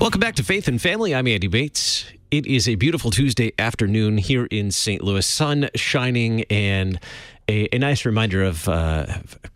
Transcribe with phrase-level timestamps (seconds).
[0.00, 1.14] Welcome back to Faith and Family.
[1.14, 2.06] I'm Andy Bates.
[2.30, 5.04] It is a beautiful Tuesday afternoon here in St.
[5.04, 6.98] Louis, sun shining and
[7.50, 9.06] a, a nice reminder of uh,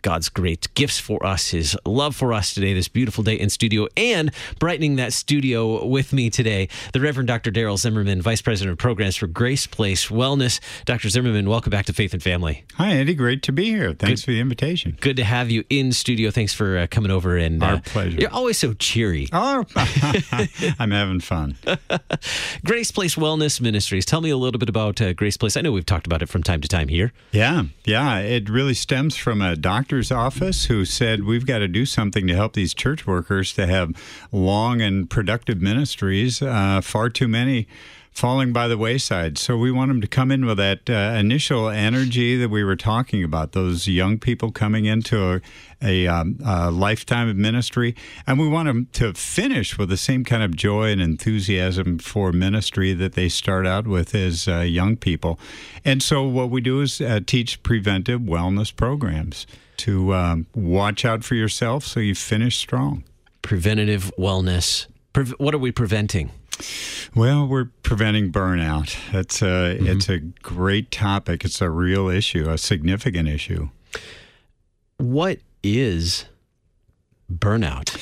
[0.03, 3.87] God's great gifts for us, His love for us today, this beautiful day in studio,
[3.97, 7.53] and brightening that studio with me today, the Reverend Dr.
[7.53, 10.61] Daryl Zimmerman, Vice President of Programs for Grace Place Wellness.
[10.85, 11.09] Dr.
[11.09, 12.65] Zimmerman, welcome back to Faith and Family.
[12.75, 13.15] Hi, Andy.
[13.15, 13.95] Great to be here.
[13.95, 14.97] Thanks good, for the invitation.
[15.01, 16.31] Good to have you in studio.
[16.31, 17.37] Thanks for uh, coming over.
[17.37, 18.19] And our uh, pleasure.
[18.19, 19.29] You're always so cheery.
[19.47, 19.65] Oh,
[20.79, 21.57] I'm having fun.
[22.65, 24.07] Grace Place Wellness Ministries.
[24.07, 25.57] Tell me a little bit about uh, Grace Place.
[25.57, 27.13] I know we've talked about it from time to time here.
[27.33, 28.19] Yeah, yeah.
[28.19, 32.35] It really stems from a doctor's office who said we've got to do something to
[32.35, 33.93] help these church workers to have
[34.33, 36.41] long and productive ministries.
[36.41, 37.67] Uh, far too many
[38.15, 39.37] falling by the wayside.
[39.37, 42.77] So we want them to come in with that uh, initial energy that we were
[42.77, 45.41] talking about, those young people coming into a,
[45.83, 47.97] a, um, a, lifetime of ministry.
[48.25, 52.33] And we want them to finish with the same kind of joy and enthusiasm for
[52.33, 55.39] ministry that they start out with as uh, young people.
[55.85, 59.45] And so what we do is uh, teach preventive wellness programs
[59.79, 63.03] to um, watch out for yourself so you finish strong.
[63.43, 64.87] Preventative wellness.
[65.13, 66.31] Pre- what are we preventing?
[67.15, 68.97] Well, we're preventing burnout.
[69.13, 69.87] It's a mm-hmm.
[69.87, 71.45] it's a great topic.
[71.45, 73.71] It's a real issue, a significant issue.
[74.99, 76.27] What is
[77.33, 77.97] burnout?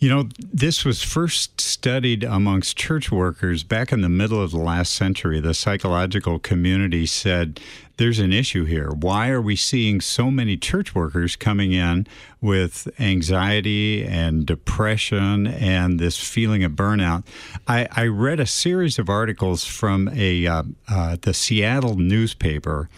[0.00, 4.58] You know, this was first studied amongst church workers back in the middle of the
[4.58, 5.40] last century.
[5.40, 7.58] The psychological community said
[7.96, 8.90] there's an issue here.
[8.90, 12.06] Why are we seeing so many church workers coming in
[12.40, 17.26] with anxiety and depression and this feeling of burnout?
[17.66, 22.88] I, I read a series of articles from a uh, uh, the Seattle newspaper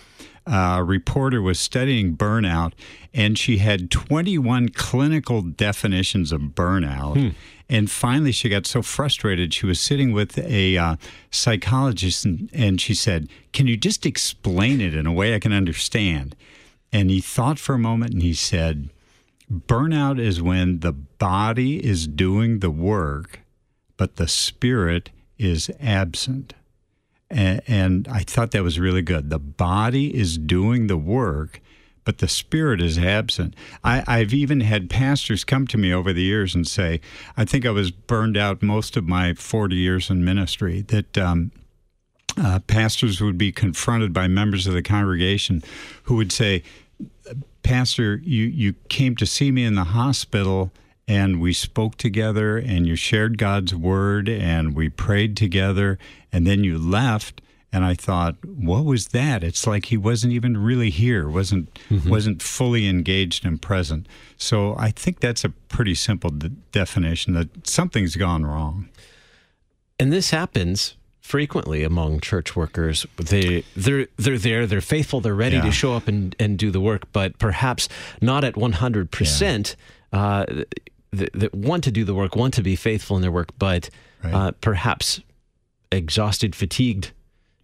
[0.50, 2.72] uh, reporter was studying burnout,
[3.14, 7.14] and she had 21 clinical definitions of burnout.
[7.14, 7.28] Hmm.
[7.68, 9.54] And finally, she got so frustrated.
[9.54, 10.96] She was sitting with a uh,
[11.30, 15.52] psychologist, and, and she said, Can you just explain it in a way I can
[15.52, 16.34] understand?
[16.92, 18.90] And he thought for a moment and he said,
[19.50, 23.40] Burnout is when the body is doing the work,
[23.96, 26.54] but the spirit is absent.
[27.30, 29.30] And, and I thought that was really good.
[29.30, 31.60] The body is doing the work,
[32.04, 33.54] but the spirit is absent.
[33.84, 37.00] I, have even had pastors come to me over the years and say,
[37.36, 41.52] I think I was burned out most of my 40 years in ministry, that um,
[42.36, 45.62] uh, pastors would be confronted by members of the congregation
[46.04, 46.62] who would say,
[47.62, 50.72] Pastor, you, you came to see me in the hospital
[51.08, 55.98] and we spoke together and you shared God's word and we prayed together
[56.32, 57.40] and then you left
[57.72, 59.44] and I thought, what was that?
[59.44, 62.10] It's like he wasn't even really here, wasn't mm-hmm.
[62.10, 64.08] wasn't fully engaged and present.
[64.36, 68.88] So I think that's a pretty simple de- definition that something's gone wrong.
[70.00, 73.06] And this happens frequently among church workers.
[73.16, 75.62] They they're they're there, they're faithful, they're ready yeah.
[75.62, 77.88] to show up and, and do the work, but perhaps
[78.20, 79.76] not at one hundred percent.
[80.12, 80.64] Uh,
[81.12, 83.90] that, want to do the work, want to be faithful in their work, but
[84.22, 84.34] right.
[84.34, 85.20] uh, perhaps
[85.90, 87.12] exhausted, fatigued,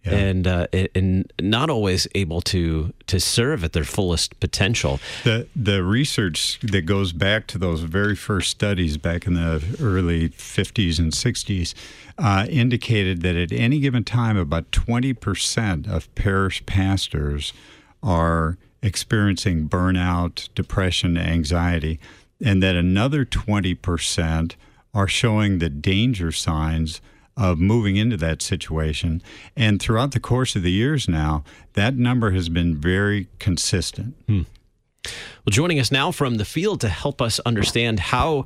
[0.03, 0.15] yeah.
[0.15, 4.99] and uh, and not always able to to serve at their fullest potential.
[5.23, 10.29] The the research that goes back to those very first studies back in the early
[10.29, 11.73] 50s and 60s
[12.17, 17.53] uh, indicated that at any given time, about 20 percent of parish pastors
[18.03, 21.99] are experiencing burnout, depression, anxiety
[22.43, 24.55] and that another 20%
[24.93, 27.01] are showing the danger signs
[27.35, 29.21] of moving into that situation.
[29.55, 31.43] And throughout the course of the years now,
[31.73, 34.15] that number has been very consistent.
[34.27, 34.41] Hmm.
[35.05, 38.45] Well, joining us now from the field to help us understand how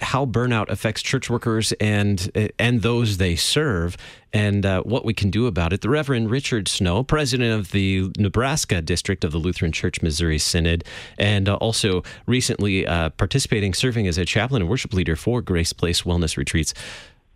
[0.00, 3.96] how burnout affects church workers and and those they serve,
[4.32, 5.80] and uh, what we can do about it.
[5.80, 10.84] The Reverend Richard Snow, president of the Nebraska district of the Lutheran Church Missouri Synod,
[11.18, 15.72] and uh, also recently uh, participating, serving as a chaplain and worship leader for Grace
[15.72, 16.74] Place Wellness Retreats.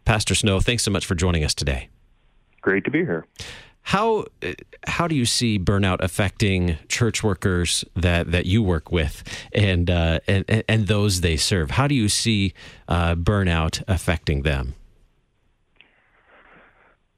[0.05, 1.89] Pastor Snow, thanks so much for joining us today.
[2.61, 3.27] Great to be here.
[3.89, 4.27] How
[4.87, 10.21] how do you see burnout affecting church workers that, that you work with and, uh,
[10.29, 11.71] and and those they serve?
[11.71, 12.53] How do you see
[12.87, 14.75] uh, burnout affecting them?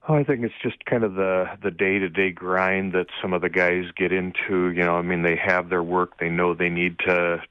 [0.08, 3.32] Oh, I think it's just kind of the the day to day grind that some
[3.32, 4.70] of the guys get into.
[4.70, 6.18] You know, I mean, they have their work.
[6.20, 7.42] They know they need to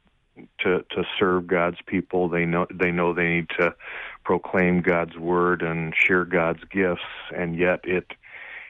[0.62, 2.30] to to serve God's people.
[2.30, 3.76] They know they know they need to
[4.24, 7.02] proclaim God's word and share God's gifts,
[7.36, 8.06] and yet it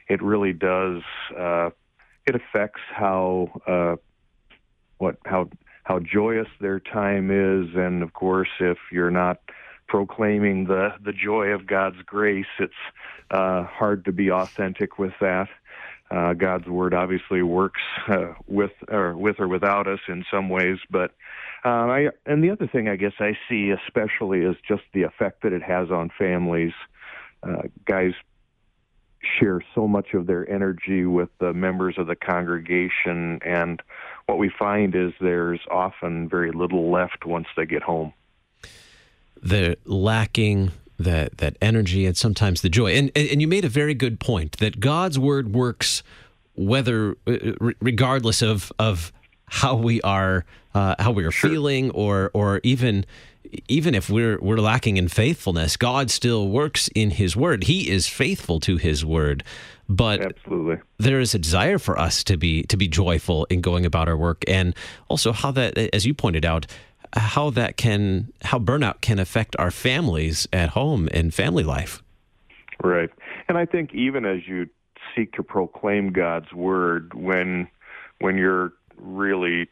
[0.10, 1.02] it really does.
[1.38, 1.70] Uh,
[2.26, 3.96] it affects how uh,
[4.98, 5.50] what how
[5.84, 9.40] how joyous their time is, and of course, if you're not
[9.88, 12.74] proclaiming the the joy of God's grace, it's
[13.32, 15.48] uh, hard to be authentic with that.
[16.12, 20.78] Uh, God's word obviously works uh, with or with or without us in some ways,
[20.90, 21.12] but
[21.66, 25.44] uh, I, and the other thing I guess I see especially is just the effect
[25.44, 26.74] that it has on families.
[27.44, 28.14] Uh, guys
[29.40, 33.82] share so much of their energy with the members of the congregation, and
[34.26, 38.14] what we find is there's often very little left once they get home.
[39.42, 42.94] The lacking that that energy and sometimes the joy.
[42.94, 46.04] And and you made a very good point that God's word works
[46.56, 49.14] whether uh, regardless of of
[49.46, 50.46] how we are
[50.76, 51.50] uh, how we are sure.
[51.50, 53.06] feeling or or even
[53.68, 57.66] even if we're we're lacking in faithfulness, God still works in His Word.
[57.66, 59.44] He is faithful to His Word,
[59.88, 60.78] but absolutely.
[60.98, 64.18] there is a desire for us to be to be joyful in going about our
[64.18, 64.76] work, and
[65.08, 66.68] also how that, as you pointed out,
[67.14, 72.04] how that can how burnout can affect our families at home and family life.
[72.84, 73.10] Right,
[73.48, 74.70] and I think even as you
[75.16, 77.68] seek to proclaim God's Word, when
[78.20, 79.70] when you're really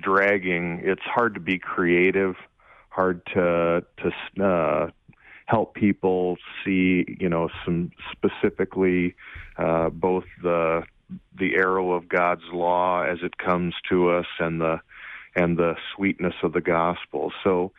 [0.00, 2.36] dragging, it's hard to be creative
[2.94, 4.90] hard to to uh,
[5.46, 9.14] help people see, you know, some specifically
[9.58, 10.84] uh, both the
[11.36, 14.80] the arrow of God's law as it comes to us and the
[15.36, 17.32] and the sweetness of the gospel.
[17.42, 17.72] So,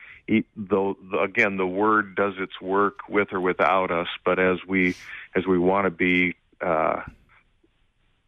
[0.57, 4.95] though again, the word does its work with or without us, but as we
[5.35, 7.01] as we want to be uh,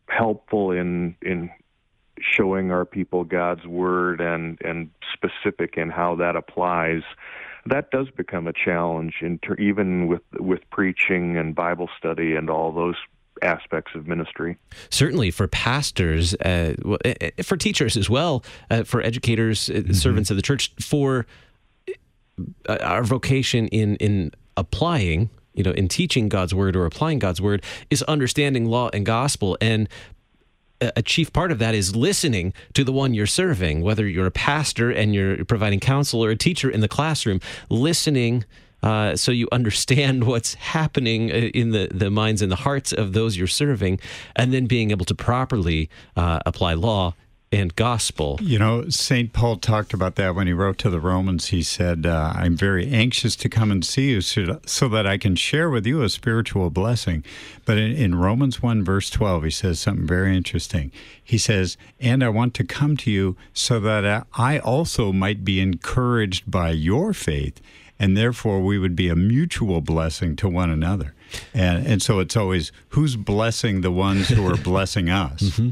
[0.07, 1.49] helpful in in
[2.19, 7.01] showing our people God's word and and specific in how that applies,
[7.65, 9.15] that does become a challenge.
[9.21, 12.95] In ter- even with with preaching and Bible study and all those
[13.41, 14.57] aspects of ministry.
[14.89, 16.73] Certainly for pastors, uh,
[17.05, 19.93] eh, eh, for teachers as well, uh, for educators, uh, mm-hmm.
[19.93, 21.27] servants of the church, for
[22.67, 27.41] uh, our vocation in in applying you know, in teaching God's word or applying God's
[27.41, 29.57] word is understanding law and gospel.
[29.59, 29.89] And
[30.81, 34.31] a chief part of that is listening to the one you're serving, whether you're a
[34.31, 38.45] pastor and you're providing counsel or a teacher in the classroom, listening
[38.83, 43.13] uh, so you understand what's happening uh, in the, the minds and the hearts of
[43.13, 43.99] those you're serving,
[44.35, 47.13] and then being able to properly uh, apply law
[47.51, 48.37] and gospel.
[48.41, 49.31] You know, St.
[49.31, 51.47] Paul talked about that when he wrote to the Romans.
[51.47, 55.17] He said, uh, I'm very anxious to come and see you so, so, that I
[55.17, 57.23] can share with you a spiritual blessing.
[57.65, 60.91] But in, in Romans 1, verse 12, he says something very interesting.
[61.23, 65.61] He says, And I want to come to you so that I also might be
[65.61, 67.61] encouraged by your faith,
[67.97, 71.13] and therefore we would be a mutual blessing to one another.
[71.53, 75.41] And, and so it's always who's blessing the ones who are blessing us.
[75.41, 75.69] Mm-hmm.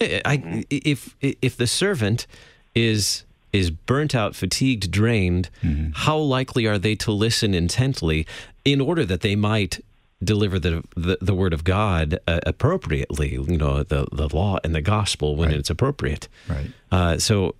[0.00, 2.26] I, if if the servant
[2.74, 5.92] is is burnt out, fatigued, drained, mm-hmm.
[5.94, 8.26] how likely are they to listen intently
[8.64, 9.82] in order that they might
[10.22, 13.32] deliver the the, the word of God uh, appropriately?
[13.32, 15.58] You know, the the law and the gospel when right.
[15.58, 16.28] it's appropriate.
[16.48, 16.70] Right.
[16.90, 17.54] Uh, so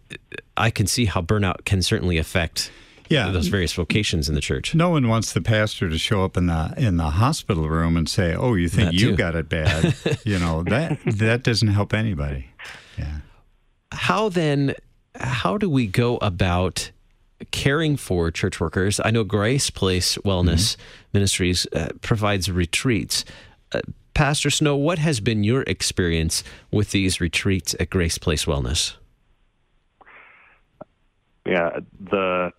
[0.56, 2.70] I can see how burnout can certainly affect
[3.08, 3.31] yeah.
[3.31, 4.75] those various vocations in the church.
[4.75, 8.08] No one wants the pastor to show up in the in the hospital room and
[8.08, 12.48] say, "Oh, you think you got it bad?" you know that that doesn't help anybody.
[12.98, 13.19] Yeah.
[13.93, 14.74] How then?
[15.15, 16.91] How do we go about?
[17.53, 19.00] caring for church workers.
[19.05, 20.82] I know Grace Place Wellness mm-hmm.
[21.12, 23.24] Ministries uh, provides retreats.
[23.70, 23.81] Uh,
[24.15, 28.96] Pastor Snow, what has been your experience with these retreats at Grace Place Wellness?
[31.46, 32.53] Yeah, the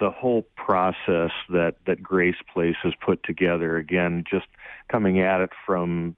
[0.00, 3.76] the whole process that that Grace Place has put together.
[3.76, 4.46] Again, just
[4.90, 6.16] coming at it from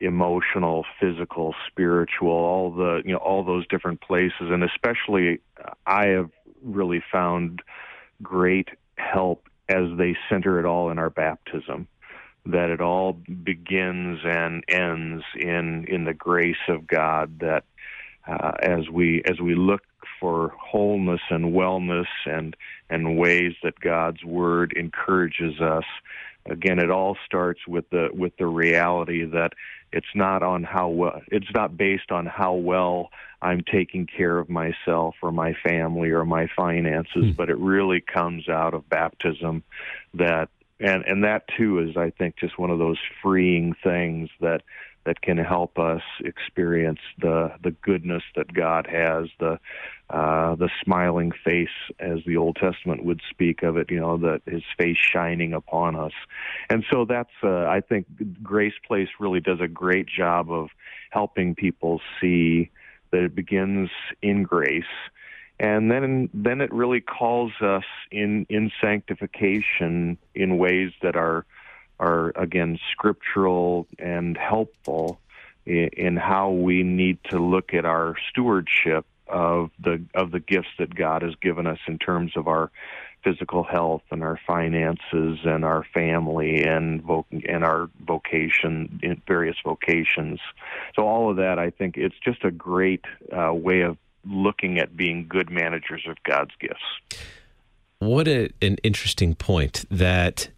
[0.00, 5.40] emotional, physical, spiritual, all the you know all those different places, and especially
[5.86, 6.30] I have
[6.62, 7.62] really found
[8.22, 11.88] great help as they center it all in our baptism
[12.46, 17.64] that it all begins and ends in in the grace of God that
[18.26, 19.82] uh, as we as we look
[20.20, 22.56] for wholeness and wellness and
[22.90, 25.84] and ways that God's word encourages us.
[26.46, 29.52] Again, it all starts with the with the reality that
[29.92, 34.48] it's not on how well it's not based on how well I'm taking care of
[34.48, 37.36] myself or my family or my finances, mm.
[37.36, 39.62] but it really comes out of baptism
[40.14, 40.48] that
[40.80, 44.62] and and that too is I think just one of those freeing things that
[45.04, 49.58] that can help us experience the the goodness that God has, the
[50.10, 51.68] uh, the smiling face,
[51.98, 53.90] as the Old Testament would speak of it.
[53.90, 56.12] You know, that His face shining upon us,
[56.70, 58.06] and so that's uh, I think
[58.42, 60.68] Grace Place really does a great job of
[61.10, 62.70] helping people see
[63.10, 63.90] that it begins
[64.22, 64.84] in grace
[65.60, 71.46] and then then it really calls us in in sanctification in ways that are
[72.04, 75.18] are again scriptural and helpful
[75.66, 80.68] in, in how we need to look at our stewardship of the of the gifts
[80.78, 82.70] that God has given us in terms of our
[83.22, 89.56] physical health and our finances and our family and voc- and our vocation in various
[89.64, 90.40] vocations.
[90.94, 93.96] So all of that, I think, it's just a great uh, way of
[94.26, 97.20] looking at being good managers of God's gifts.
[97.98, 100.48] What a, an interesting point that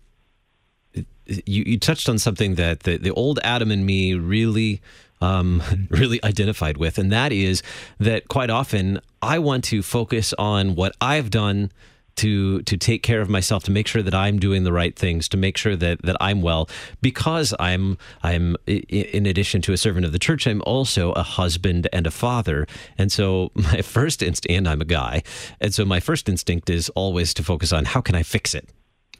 [1.27, 4.81] you, you touched on something that the, the old Adam and me really
[5.21, 7.63] um, really identified with, and that is
[7.99, 11.71] that quite often I want to focus on what I've done
[12.17, 15.29] to to take care of myself to make sure that I'm doing the right things
[15.29, 16.69] to make sure that that I'm well
[17.03, 21.89] because I'm I'm in addition to a servant of the church I'm also a husband
[21.93, 22.67] and a father.
[22.99, 25.23] And so my first instinct and I'm a guy
[25.61, 28.69] and so my first instinct is always to focus on how can I fix it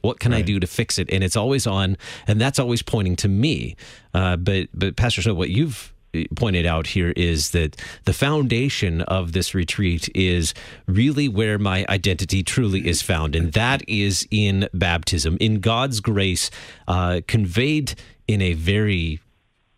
[0.01, 0.39] what can right.
[0.39, 1.09] I do to fix it?
[1.11, 3.75] And it's always on, and that's always pointing to me.
[4.13, 5.93] Uh, but but Pastor Snow, what you've
[6.35, 7.75] pointed out here is that
[8.05, 10.53] the foundation of this retreat is
[10.87, 16.49] really where my identity truly is found, and that is in baptism, in God's grace,
[16.87, 17.95] uh, conveyed
[18.27, 19.19] in a very,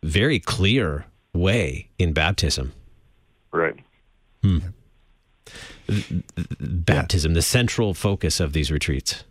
[0.03, 2.73] very clear way in baptism.
[3.51, 3.75] Right.
[4.43, 4.59] Hmm.
[6.59, 7.35] Baptism, yeah.
[7.35, 9.23] the central focus of these retreats.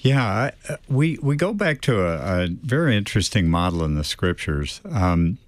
[0.00, 4.80] Yeah, I, we we go back to a, a, very interesting model in the scriptures.
[4.90, 5.38] Um,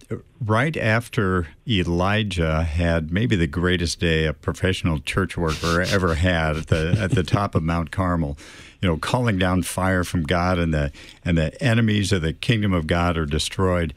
[0.45, 6.67] right after Elijah had maybe the greatest day a professional church worker ever had at
[6.69, 8.39] the at the top of Mount Carmel,
[8.81, 10.93] you know, calling down fire from God and the
[11.25, 13.95] and the enemies of the kingdom of God are destroyed.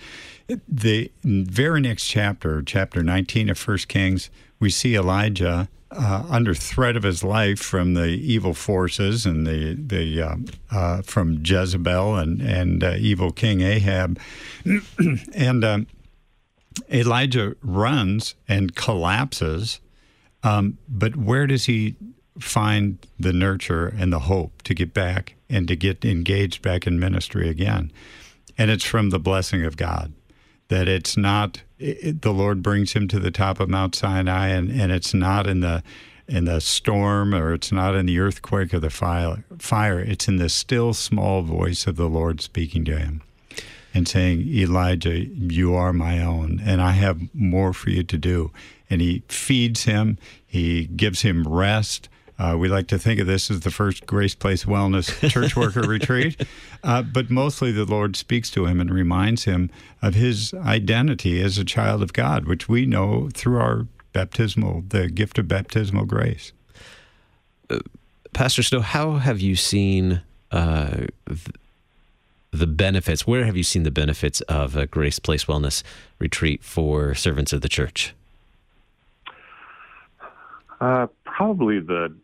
[0.67, 6.95] The very next chapter, chapter 19 of First Kings, we see Elijah uh, under threat
[6.97, 10.35] of his life from the evil forces and the the uh,
[10.71, 14.19] uh, from Jezebel and and uh, evil King Ahab,
[15.33, 15.87] and um,
[16.91, 19.79] Elijah runs and collapses,
[20.43, 21.95] um, but where does he
[22.39, 26.99] find the nurture and the hope to get back and to get engaged back in
[26.99, 27.91] ministry again?
[28.57, 30.13] And it's from the blessing of God.
[30.69, 34.69] That it's not it, the Lord brings him to the top of Mount Sinai, and,
[34.69, 35.83] and it's not in the
[36.27, 39.45] in the storm or it's not in the earthquake or the fire.
[39.59, 39.99] Fire.
[39.99, 43.21] It's in the still small voice of the Lord speaking to him
[43.93, 48.51] and saying, Elijah, you are my own, and I have more for you to do.
[48.89, 52.09] And he feeds him, he gives him rest.
[52.39, 55.81] Uh, we like to think of this as the first Grace Place Wellness Church Worker
[55.81, 56.45] Retreat,
[56.83, 61.57] uh, but mostly the Lord speaks to him and reminds him of his identity as
[61.57, 66.51] a child of God, which we know through our baptismal, the gift of baptismal grace.
[67.69, 67.79] Uh,
[68.33, 71.07] Pastor Snow, how have you seen uh,
[72.51, 73.25] the benefits?
[73.25, 75.81] Where have you seen the benefits of a Grace Place Wellness
[76.19, 78.13] retreat for servants of the church?
[80.79, 82.15] Uh, probably the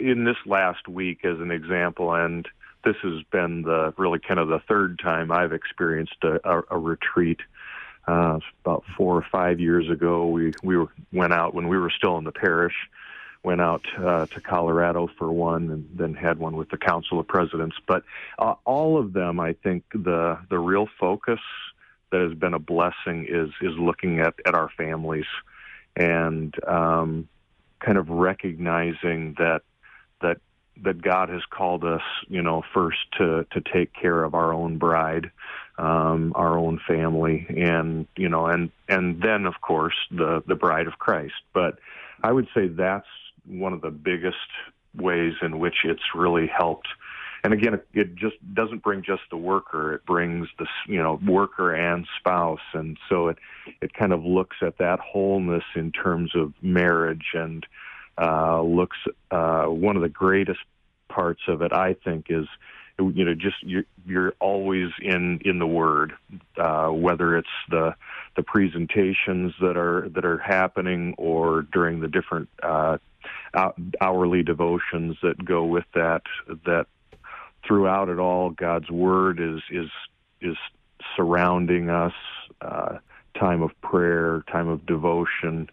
[0.00, 2.48] in this last week as an example, and
[2.84, 6.78] this has been the really kind of the third time I've experienced a, a, a
[6.78, 7.40] retreat.
[8.08, 11.90] Uh, about four or five years ago, we we were, went out when we were
[11.90, 12.74] still in the parish
[13.46, 17.28] went out uh, to Colorado for one, and then had one with the Council of
[17.28, 17.76] Presidents.
[17.86, 18.02] But
[18.40, 21.38] uh, all of them, I think the the real focus
[22.10, 25.26] that has been a blessing is is looking at at our families
[25.96, 27.28] and um,
[27.80, 29.62] kind of recognizing that
[30.20, 30.38] that
[30.82, 34.78] that God has called us, you know, first to to take care of our own
[34.78, 35.30] bride,
[35.78, 40.86] um, our own family, and you know, and and then of course the the bride
[40.86, 41.34] of Christ.
[41.52, 41.78] But
[42.22, 43.06] I would say that's
[43.46, 44.36] one of the biggest
[44.94, 46.88] ways in which it's really helped.
[47.46, 51.20] And again, it, it just doesn't bring just the worker; it brings the you know
[51.24, 53.38] worker and spouse, and so it
[53.80, 57.64] it kind of looks at that wholeness in terms of marriage and
[58.20, 58.96] uh, looks.
[59.30, 60.58] Uh, one of the greatest
[61.08, 62.48] parts of it, I think, is
[62.98, 66.14] you know just you're, you're always in in the word
[66.56, 67.94] uh whether it's the
[68.36, 72.96] the presentations that are that are happening or during the different uh
[74.00, 76.22] hourly devotions that go with that.
[76.64, 76.86] That
[77.66, 79.90] throughout it all, God's word is is
[80.40, 80.56] is
[81.16, 82.14] surrounding us.
[82.60, 82.98] Uh,
[83.38, 85.68] time of prayer, time of devotion.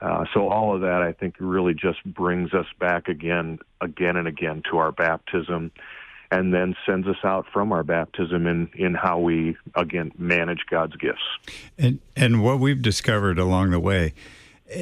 [0.00, 4.26] Uh, so all of that, I think, really just brings us back again, again and
[4.26, 5.70] again to our baptism,
[6.30, 10.96] and then sends us out from our baptism in in how we again manage God's
[10.96, 11.22] gifts.
[11.78, 14.14] And and what we've discovered along the way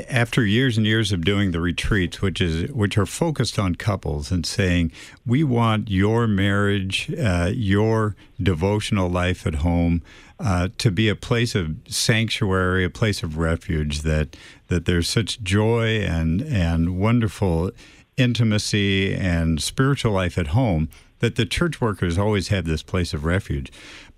[0.08, 4.30] after years and years of doing the retreats, which is which are focused on couples
[4.30, 4.92] and saying
[5.26, 10.02] we want your marriage, uh, your devotional life at home,
[10.38, 14.02] uh, to be a place of sanctuary, a place of refuge.
[14.02, 14.36] That
[14.68, 17.72] that there's such joy and and wonderful
[18.16, 20.88] intimacy and spiritual life at home
[21.22, 23.72] that the church workers always have this place of refuge.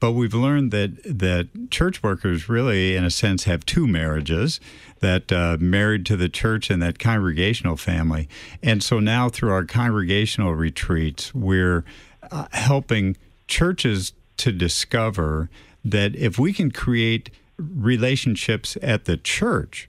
[0.05, 4.61] But we've learned that that church workers really, in a sense, have two marriages
[5.01, 8.29] that uh, married to the church and that congregational family.
[8.63, 11.87] And so now, through our congregational retreats, we're
[12.31, 13.17] uh, helping
[13.49, 15.49] churches to discover
[15.87, 19.89] that if we can create relationships at the church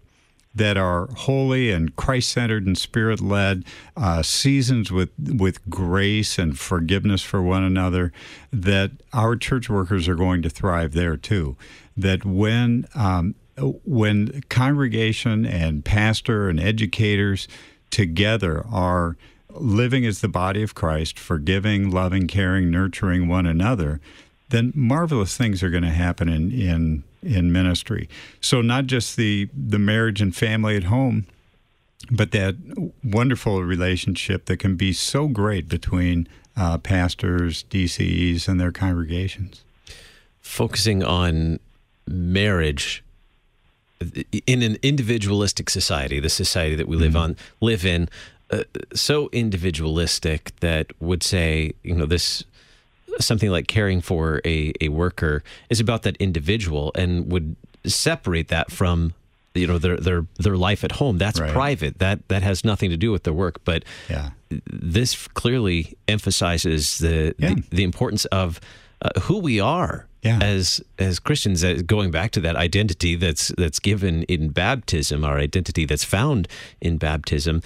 [0.55, 3.65] that are holy and Christ centered and spirit led,
[3.97, 8.13] uh, seasons with, with grace and forgiveness for one another,
[8.51, 11.57] that our church workers are going to thrive there too.
[11.97, 17.47] That when, um, when congregation and pastor and educators
[17.91, 19.17] together are
[19.49, 24.01] living as the body of Christ, forgiving, loving, caring, nurturing one another,
[24.49, 28.07] then marvelous things are going to happen in, in in ministry.
[28.39, 31.25] So not just the the marriage and family at home,
[32.11, 32.55] but that
[33.03, 39.63] wonderful relationship that can be so great between uh, pastors, DCEs, and their congregations.
[40.39, 41.59] Focusing on
[42.07, 43.03] marriage
[44.45, 47.21] in an individualistic society, the society that we live mm-hmm.
[47.21, 48.07] on, live in,
[48.51, 52.43] uh, so individualistic that would say, you know, this
[53.19, 57.55] something like caring for a, a worker is about that individual and would
[57.85, 59.13] separate that from
[59.53, 61.51] you know their their their life at home that's right.
[61.51, 64.31] private that that has nothing to do with their work but yeah.
[64.49, 67.53] this clearly emphasizes the, yeah.
[67.53, 68.59] the, the importance of
[69.01, 70.39] uh, who we are yeah.
[70.41, 75.85] as as Christians going back to that identity that's that's given in baptism our identity
[75.85, 76.47] that's found
[76.81, 77.61] in baptism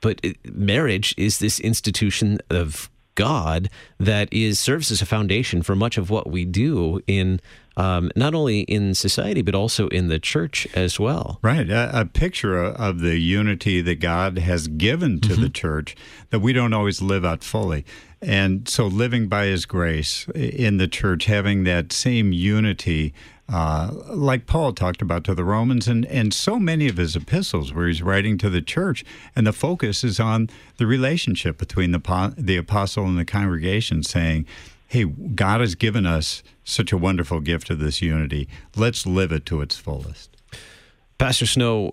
[0.00, 2.90] but marriage is this institution of
[3.20, 7.38] God that is serves as a foundation for much of what we do in
[7.76, 11.38] um, not only in society but also in the church as well.
[11.42, 15.42] Right, a, a picture of the unity that God has given to mm-hmm.
[15.42, 15.94] the church
[16.30, 17.84] that we don't always live out fully.
[18.22, 23.12] And so, living by His grace in the church, having that same unity
[23.50, 27.72] uh, like Paul talked about to the Romans, and, and so many of his epistles
[27.72, 32.34] where he's writing to the church, and the focus is on the relationship between the,
[32.38, 34.46] the apostle and the congregation, saying,
[34.86, 38.48] Hey, God has given us such a wonderful gift of this unity.
[38.76, 40.36] Let's live it to its fullest.
[41.18, 41.92] Pastor Snow,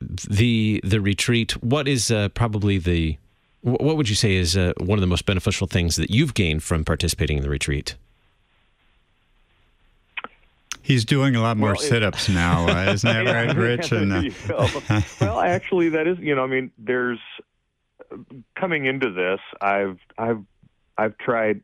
[0.00, 1.52] the the retreat.
[1.62, 3.18] What is uh, probably the
[3.60, 6.64] what would you say is uh, one of the most beneficial things that you've gained
[6.64, 7.94] from participating in the retreat?
[10.82, 13.92] He's doing a lot more well, sit-ups now, uh, isn't that yeah, right, Rich?
[13.92, 14.22] And, uh...
[15.20, 17.20] well, actually, that is, you know, I mean, there's
[18.58, 20.42] coming into this, I've I've
[20.98, 21.62] I've tried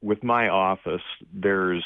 [0.00, 1.02] with my office.
[1.32, 1.84] There's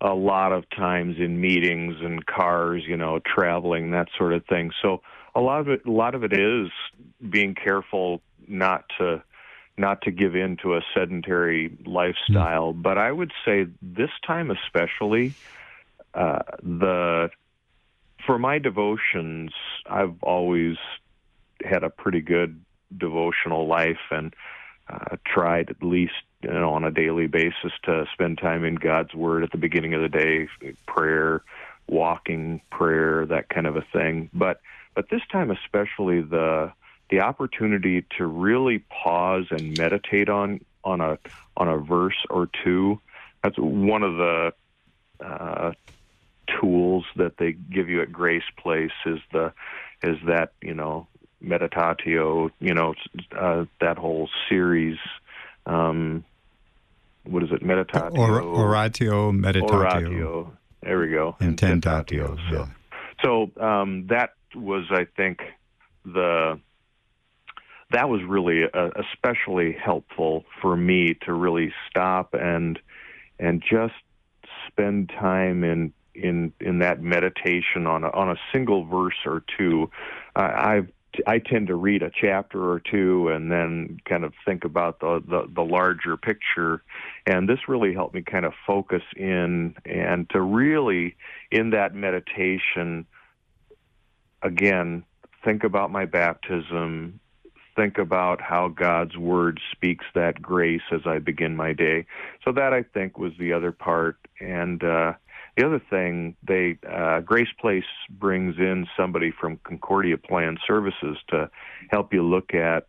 [0.00, 4.70] a lot of times in meetings and cars, you know, traveling that sort of thing.
[4.80, 5.02] So
[5.34, 6.70] a lot of it, a lot of it is
[7.28, 9.22] being careful not to
[9.76, 12.72] not to give in to a sedentary lifestyle.
[12.72, 12.82] Mm.
[12.82, 15.34] But I would say this time especially
[16.18, 17.30] uh, the
[18.26, 19.52] for my devotions,
[19.86, 20.76] I've always
[21.64, 22.60] had a pretty good
[22.96, 24.34] devotional life and
[24.88, 29.14] uh, tried at least you know on a daily basis to spend time in God's
[29.14, 30.48] Word at the beginning of the day,
[30.86, 31.42] prayer,
[31.86, 34.28] walking prayer, that kind of a thing.
[34.34, 34.60] But
[34.96, 36.72] but this time especially the
[37.10, 41.16] the opportunity to really pause and meditate on on a
[41.56, 43.00] on a verse or two.
[43.44, 44.52] That's one of the
[45.24, 45.72] uh,
[46.60, 49.52] tools that they give you at Grace Place is the
[50.02, 51.06] is that you know
[51.44, 52.94] meditatio, you know
[53.38, 54.98] uh, that whole series.
[55.66, 56.24] Um,
[57.24, 57.62] what is it?
[57.62, 59.70] Meditatio, or, oratio, meditatio.
[59.70, 60.52] Oratio.
[60.82, 61.36] There we go.
[61.40, 62.38] Intentatio.
[62.50, 62.66] So, yeah.
[63.22, 65.40] so um, that was, I think,
[66.04, 66.58] the
[67.90, 72.78] that was really uh, especially helpful for me to really stop and
[73.38, 73.94] and just
[74.68, 79.90] spend time in in in that meditation on a, on a single verse or two.
[80.34, 80.88] I, I've
[81.26, 85.22] I tend to read a chapter or two and then kind of think about the,
[85.26, 86.82] the, the larger picture.
[87.26, 91.16] And this really helped me kind of focus in and to really,
[91.50, 93.06] in that meditation,
[94.42, 95.04] again,
[95.44, 97.20] think about my baptism,
[97.74, 102.06] think about how God's word speaks that grace as I begin my day.
[102.44, 104.18] So that I think was the other part.
[104.40, 105.14] And uh,
[105.58, 111.50] the other thing, they uh, Grace Place brings in somebody from Concordia Plan Services to
[111.90, 112.86] help you look at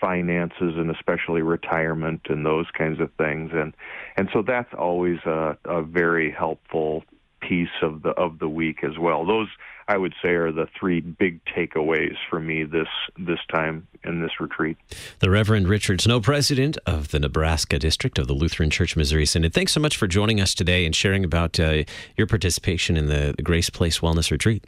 [0.00, 3.50] finances and especially retirement and those kinds of things.
[3.52, 3.74] And
[4.16, 7.02] and so that's always a, a very helpful
[7.40, 9.48] piece of the of the week as well those
[9.90, 12.86] I would say are the three big takeaways for me this
[13.18, 14.76] this time in this retreat.
[15.18, 19.52] The Reverend Richard Snow, president of the Nebraska District of the Lutheran Church Missouri Synod.
[19.52, 21.82] Thanks so much for joining us today and sharing about uh,
[22.16, 24.64] your participation in the, Grace Place Wellness Retreat.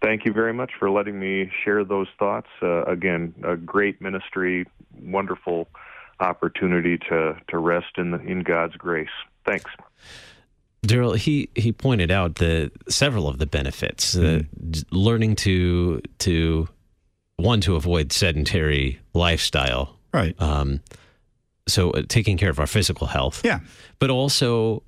[0.00, 2.48] Thank you very much for letting me share those thoughts.
[2.62, 4.64] Uh, again, a great ministry,
[5.02, 5.68] wonderful
[6.20, 9.08] opportunity to to rest in the, in God's grace.
[9.44, 9.70] Thanks.
[10.86, 14.44] Daryl, he he pointed out the several of the benefits, mm.
[14.44, 16.68] uh, learning to to
[17.36, 20.40] one to avoid sedentary lifestyle, right?
[20.40, 20.80] Um,
[21.68, 23.60] so uh, taking care of our physical health, yeah,
[23.98, 24.82] but also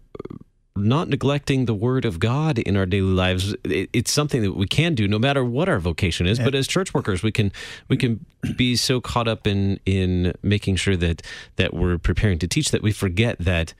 [0.78, 3.54] not neglecting the word of God in our daily lives.
[3.64, 6.38] It, it's something that we can do no matter what our vocation is.
[6.38, 7.52] But as church workers, we can
[7.88, 8.24] we can
[8.56, 11.22] be so caught up in in making sure that
[11.56, 13.74] that we're preparing to teach that we forget that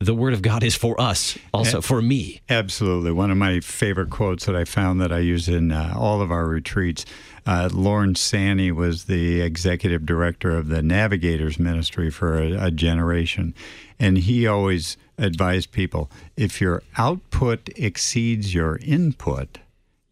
[0.00, 2.40] the word of God is for us, also for me.
[2.48, 3.12] Absolutely.
[3.12, 6.32] One of my favorite quotes that I found that I use in uh, all of
[6.32, 7.04] our retreats.
[7.46, 13.54] Uh, Lorne Sanney was the executive director of the Navigators Ministry for a, a generation.
[13.98, 19.58] And he always advised people if your output exceeds your input,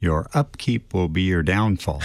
[0.01, 2.01] your upkeep will be your downfall.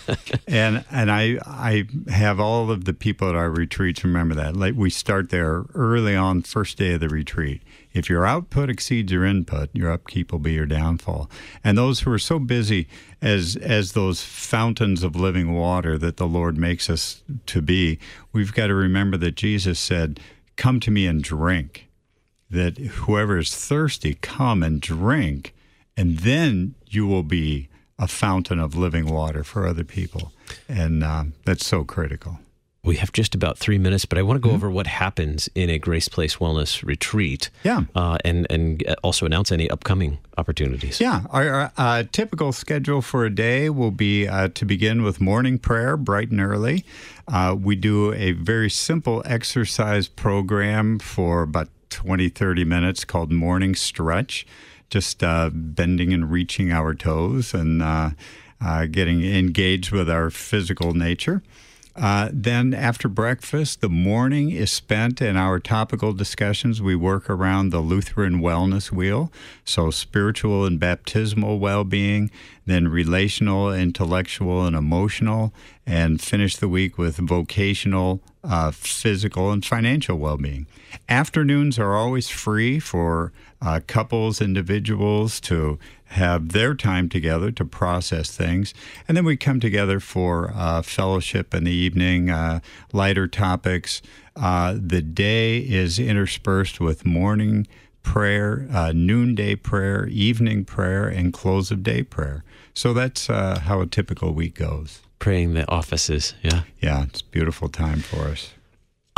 [0.48, 4.54] and and I I have all of the people at our retreats remember that.
[4.54, 7.62] Like we start there early on first day of the retreat.
[7.94, 11.30] If your output exceeds your input, your upkeep will be your downfall.
[11.64, 12.86] And those who are so busy
[13.22, 17.98] as as those fountains of living water that the Lord makes us to be,
[18.30, 20.20] we've got to remember that Jesus said,
[20.56, 21.86] "Come to me and drink."
[22.50, 25.54] That whoever is thirsty, come and drink
[25.98, 30.32] and then you will be a fountain of living water for other people.
[30.68, 32.38] And uh, that's so critical.
[32.84, 34.56] We have just about three minutes, but I want to go mm-hmm.
[34.56, 37.50] over what happens in a Grace Place Wellness retreat.
[37.64, 37.82] Yeah.
[37.96, 41.00] Uh, and, and also announce any upcoming opportunities.
[41.00, 41.22] Yeah.
[41.30, 45.96] Our uh, typical schedule for a day will be uh, to begin with morning prayer,
[45.96, 46.84] bright and early.
[47.26, 53.74] Uh, we do a very simple exercise program for about 20, 30 minutes called Morning
[53.74, 54.46] Stretch
[54.90, 58.10] just uh, bending and reaching our toes and uh,
[58.60, 61.42] uh, getting engaged with our physical nature.
[61.94, 66.80] Uh, then, after breakfast, the morning is spent in our topical discussions.
[66.80, 69.32] We work around the Lutheran Wellness Wheel,
[69.64, 72.30] so spiritual and baptismal well being,
[72.68, 75.52] then relational, intellectual, and emotional,
[75.86, 80.66] and finish the week with vocational, uh, physical, and financial well being.
[81.08, 88.30] Afternoons are always free for uh, couples, individuals to have their time together to process
[88.30, 88.72] things.
[89.06, 92.60] And then we come together for uh, fellowship in the evening, uh,
[92.92, 94.00] lighter topics.
[94.36, 97.66] Uh, the day is interspersed with morning
[98.02, 102.44] prayer, uh, noonday prayer, evening prayer, and close of day prayer.
[102.74, 105.00] So that's uh, how a typical week goes.
[105.18, 106.62] Praying the offices, yeah.
[106.80, 108.52] Yeah, it's a beautiful time for us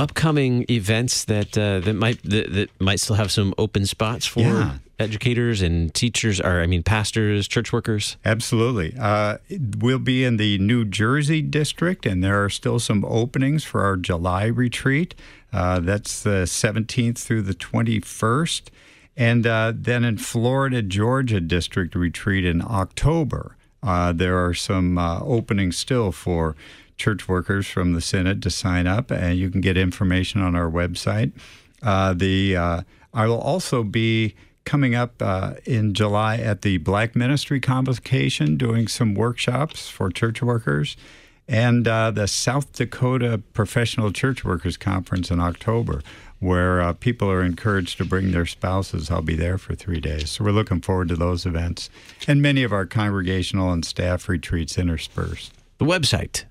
[0.00, 4.40] upcoming events that uh, that might that, that, might still have some open spots for
[4.40, 4.78] yeah.
[4.98, 8.16] educators and teachers, or I mean, pastors, church workers?
[8.24, 8.96] Absolutely.
[8.98, 9.36] Uh,
[9.78, 13.96] we'll be in the New Jersey district, and there are still some openings for our
[13.96, 15.14] July retreat.
[15.52, 18.62] Uh, that's the 17th through the 21st.
[19.16, 23.56] And uh, then in Florida, Georgia district retreat in October.
[23.82, 26.54] Uh, there are some uh, openings still for
[26.96, 30.70] church workers from the Synod to sign up, and you can get information on our
[30.70, 31.32] website.
[31.82, 34.34] Uh, the I will also be
[34.64, 40.42] coming up uh, in July at the Black Ministry Convocation, doing some workshops for church
[40.42, 40.96] workers,
[41.50, 46.00] and uh, the South Dakota Professional Church Workers Conference in October,
[46.38, 49.10] where uh, people are encouraged to bring their spouses.
[49.10, 50.30] I'll be there for three days.
[50.30, 51.90] So we're looking forward to those events
[52.28, 55.52] and many of our congregational and staff retreats interspersed.
[55.78, 56.44] The website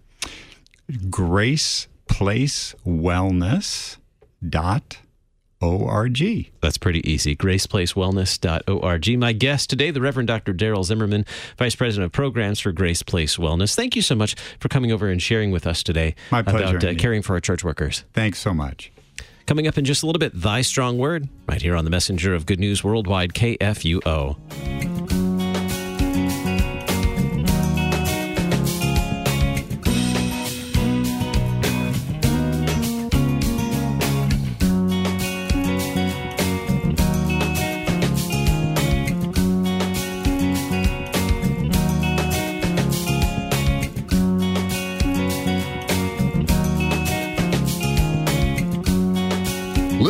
[5.62, 6.52] graceplacewellness.org.
[6.62, 7.36] That's pretty easy.
[7.36, 9.20] graceplacewellness.org.
[9.20, 10.54] My guest today, the Reverend Dr.
[10.54, 11.26] Daryl Zimmerman,
[11.58, 13.76] Vice President of Programs for Grace Place Wellness.
[13.76, 16.90] Thank you so much for coming over and sharing with us today My pleasure, about
[16.90, 18.04] uh, caring for our church workers.
[18.14, 18.92] Thanks so much.
[19.46, 22.36] Coming up in just a little bit, Thy Strong Word, right here on the Messenger
[22.36, 25.19] of Good News Worldwide, KFUO.